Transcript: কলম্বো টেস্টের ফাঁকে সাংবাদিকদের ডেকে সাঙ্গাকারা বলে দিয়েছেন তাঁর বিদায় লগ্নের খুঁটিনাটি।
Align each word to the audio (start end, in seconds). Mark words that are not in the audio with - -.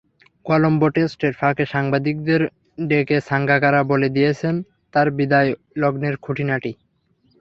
কলম্বো 0.45 0.87
টেস্টের 0.95 1.33
ফাঁকে 1.39 1.65
সাংবাদিকদের 1.73 2.41
ডেকে 2.87 3.17
সাঙ্গাকারা 3.21 3.81
বলে 3.91 4.07
দিয়েছেন 4.09 4.55
তাঁর 4.93 5.07
বিদায় 5.17 5.49
লগ্নের 5.77 6.15
খুঁটিনাটি। 6.17 6.71